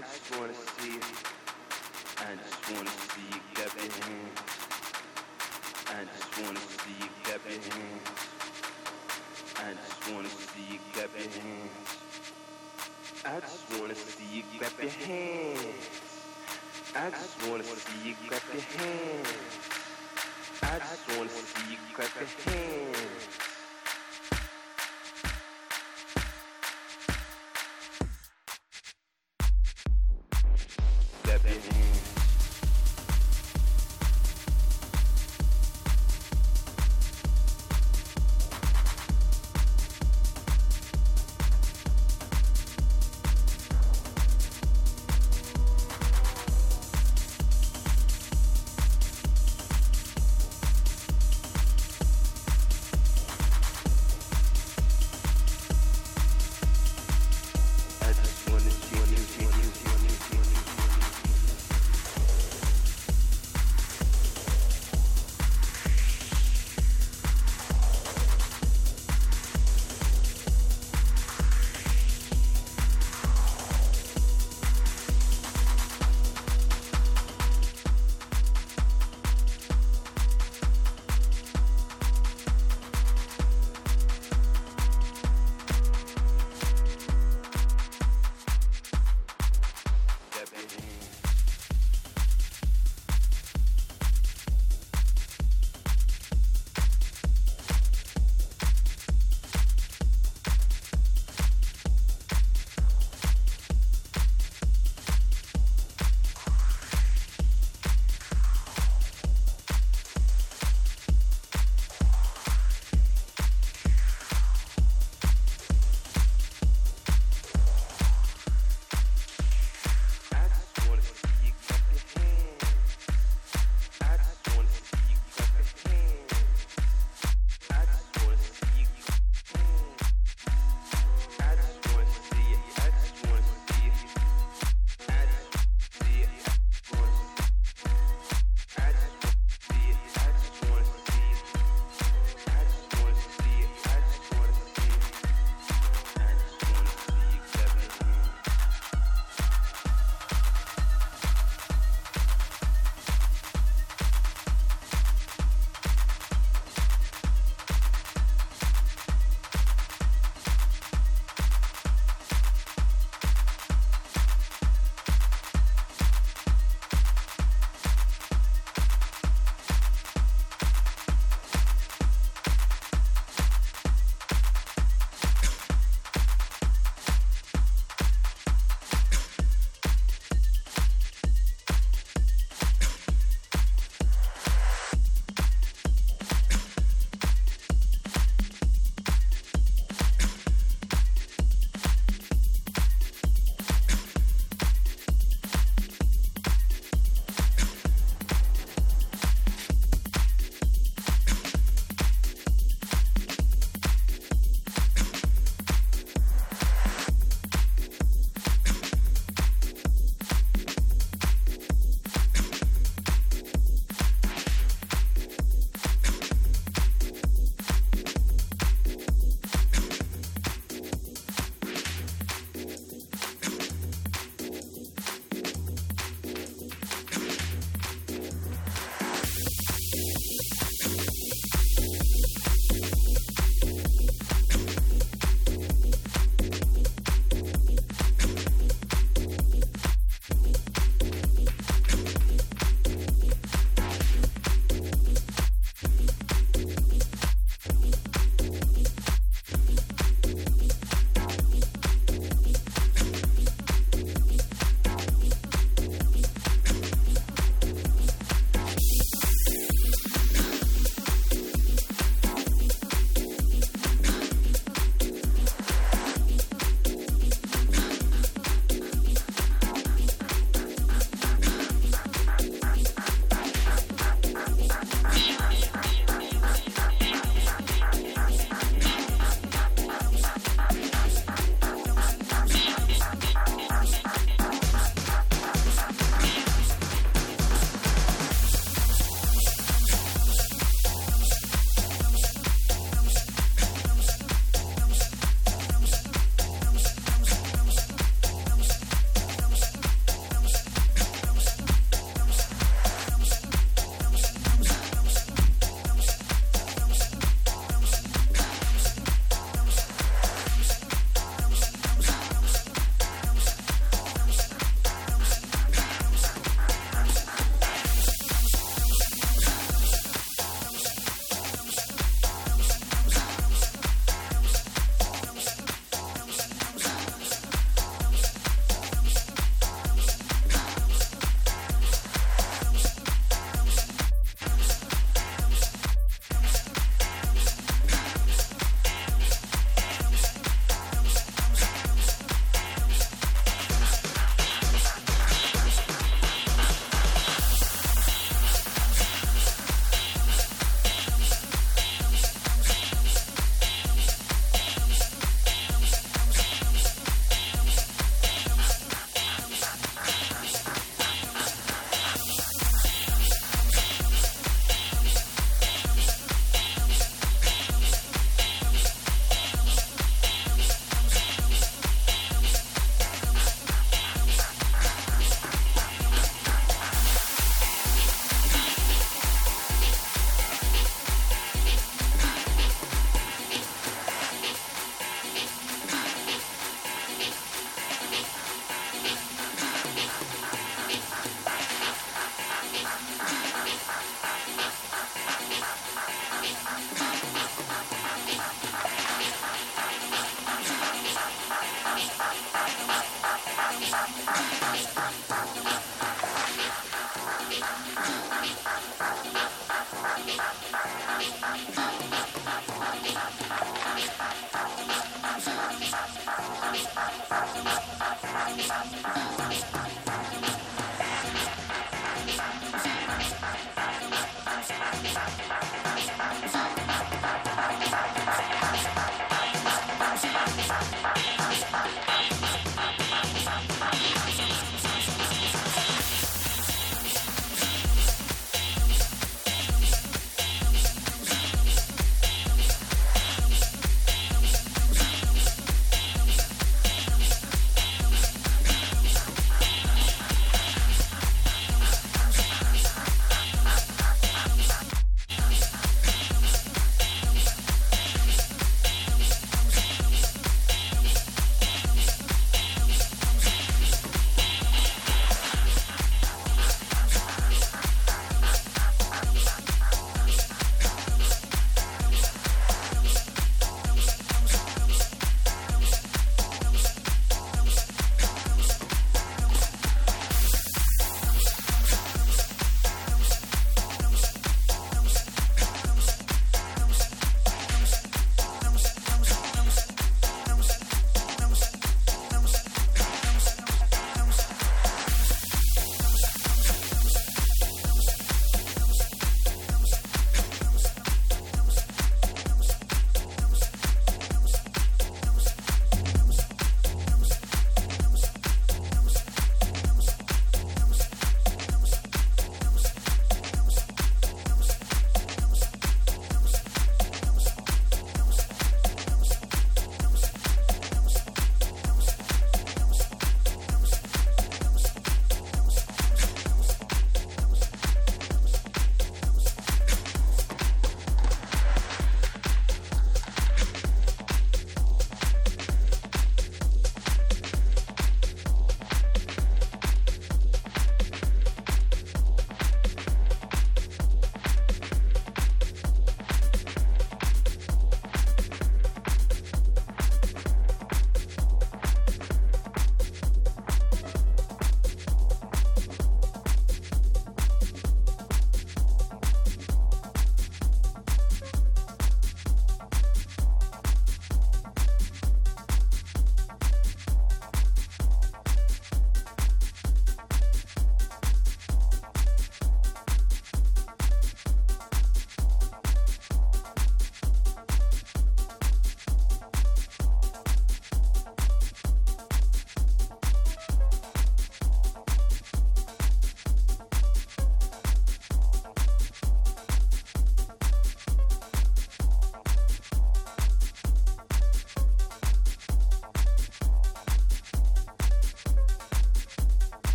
I 0.00 0.02
just 0.02 0.40
want 0.40 0.54
to 0.54 0.69